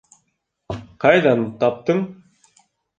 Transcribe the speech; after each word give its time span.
Ҡайҙан... 1.05 1.47
таптың? 1.63 2.05